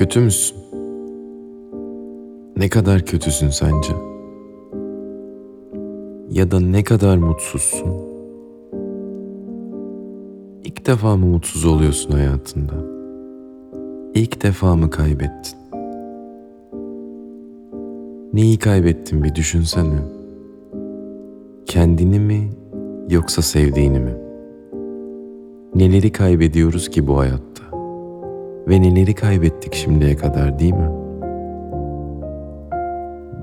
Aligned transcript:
Kötü 0.00 0.20
müsün? 0.20 0.56
Ne 2.56 2.68
kadar 2.68 3.06
kötüsün 3.06 3.50
sence? 3.50 3.92
Ya 6.30 6.50
da 6.50 6.60
ne 6.60 6.84
kadar 6.84 7.16
mutsuzsun? 7.16 7.90
İlk 10.64 10.86
defa 10.86 11.16
mı 11.16 11.26
mutsuz 11.26 11.64
oluyorsun 11.64 12.12
hayatında? 12.12 12.72
İlk 14.14 14.42
defa 14.42 14.76
mı 14.76 14.90
kaybettin? 14.90 15.58
Neyi 18.32 18.58
kaybettin 18.58 19.24
bir 19.24 19.34
düşünsene. 19.34 19.98
Kendini 21.66 22.20
mi 22.20 22.50
yoksa 23.10 23.42
sevdiğini 23.42 24.00
mi? 24.00 24.14
Neleri 25.74 26.12
kaybediyoruz 26.12 26.88
ki 26.88 27.06
bu 27.06 27.18
hayatta? 27.18 27.49
Ve 28.70 28.82
neleri 28.82 29.14
kaybettik 29.14 29.74
şimdiye 29.74 30.16
kadar 30.16 30.58
değil 30.58 30.74
mi? 30.74 30.90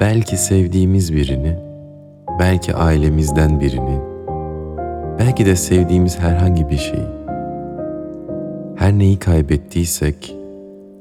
Belki 0.00 0.36
sevdiğimiz 0.36 1.14
birini, 1.14 1.56
belki 2.40 2.74
ailemizden 2.74 3.60
birini, 3.60 3.98
belki 5.18 5.46
de 5.46 5.56
sevdiğimiz 5.56 6.18
herhangi 6.18 6.70
bir 6.70 6.76
şeyi. 6.76 7.06
Her 8.76 8.92
neyi 8.98 9.18
kaybettiysek 9.18 10.36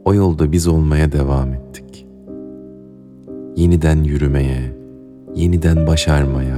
o 0.05 0.13
yolda 0.13 0.51
biz 0.51 0.67
olmaya 0.67 1.11
devam 1.11 1.53
ettik. 1.53 2.07
Yeniden 3.55 4.03
yürümeye, 4.03 4.61
yeniden 5.35 5.87
başarmaya, 5.87 6.57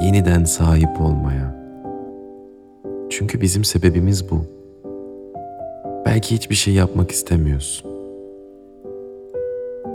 yeniden 0.00 0.44
sahip 0.44 1.00
olmaya. 1.00 1.56
Çünkü 3.10 3.40
bizim 3.40 3.64
sebebimiz 3.64 4.30
bu. 4.30 4.61
Belki 6.06 6.34
hiçbir 6.34 6.54
şey 6.54 6.74
yapmak 6.74 7.10
istemiyorsun. 7.10 7.90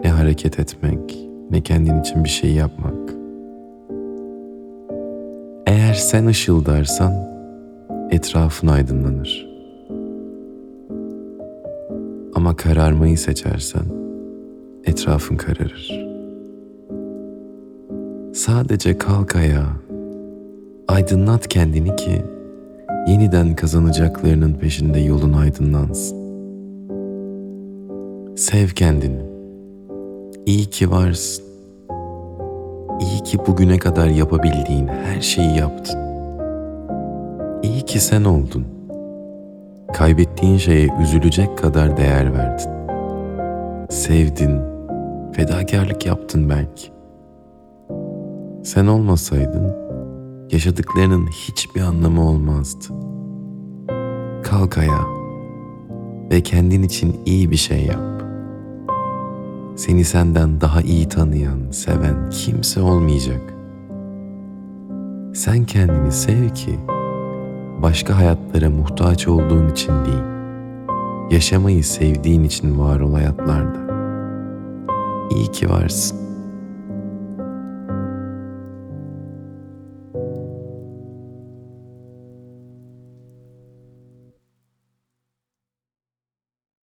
Ne 0.03 0.09
hareket 0.09 0.59
etmek, 0.59 1.17
ne 1.51 1.61
kendin 1.61 2.01
için 2.01 2.23
bir 2.23 2.29
şey 2.29 2.51
yapmak. 2.51 3.13
Eğer 5.67 5.93
sen 5.93 6.25
ışıldarsan 6.25 7.13
etrafın 8.11 8.67
aydınlanır. 8.67 9.47
Ama 12.35 12.55
kararmayı 12.55 13.17
seçersen 13.17 13.85
etrafın 14.85 15.37
kararır. 15.37 16.07
Sadece 18.33 18.97
kalk 18.97 19.35
ayağa, 19.35 19.73
aydınlat 20.87 21.47
kendini 21.47 21.95
ki 21.95 22.21
yeniden 23.07 23.55
kazanacaklarının 23.55 24.53
peşinde 24.53 24.99
yolun 24.99 25.33
aydınlansın. 25.33 26.17
Sev 28.35 28.67
kendini. 28.67 29.21
İyi 30.45 30.65
ki 30.65 30.91
varsın. 30.91 31.45
İyi 32.99 33.23
ki 33.23 33.37
bugüne 33.47 33.77
kadar 33.79 34.07
yapabildiğin 34.07 34.87
her 34.87 35.21
şeyi 35.21 35.57
yaptın. 35.57 35.99
İyi 37.63 37.81
ki 37.81 37.99
sen 37.99 38.23
oldun. 38.23 38.65
Kaybettiğin 39.93 40.57
şeye 40.57 40.87
üzülecek 41.01 41.57
kadar 41.57 41.97
değer 41.97 42.33
verdin. 42.33 42.71
Sevdin, 43.89 44.61
fedakarlık 45.31 46.05
yaptın 46.05 46.49
belki. 46.49 46.91
Sen 48.63 48.87
olmasaydın 48.87 49.86
yaşadıklarının 50.51 51.27
hiçbir 51.27 51.81
anlamı 51.81 52.29
olmazdı. 52.29 52.85
Kalk 54.43 54.77
ayağa 54.77 55.07
ve 56.31 56.41
kendin 56.41 56.83
için 56.83 57.15
iyi 57.25 57.51
bir 57.51 57.55
şey 57.55 57.85
yap. 57.85 58.23
Seni 59.75 60.03
senden 60.03 60.61
daha 60.61 60.81
iyi 60.81 61.09
tanıyan, 61.09 61.71
seven 61.71 62.29
kimse 62.29 62.81
olmayacak. 62.81 63.53
Sen 65.33 65.65
kendini 65.65 66.11
sev 66.11 66.49
ki 66.49 66.79
başka 67.81 68.17
hayatlara 68.17 68.69
muhtaç 68.69 69.27
olduğun 69.27 69.69
için 69.69 69.93
değil, 70.05 70.23
yaşamayı 71.31 71.83
sevdiğin 71.83 72.43
için 72.43 72.79
var 72.79 72.99
ol 72.99 73.13
hayatlarda. 73.13 73.87
İyi 75.29 75.51
ki 75.51 75.69
varsın. 75.69 76.26